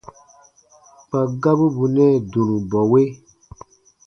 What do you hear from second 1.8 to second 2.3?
nɛɛ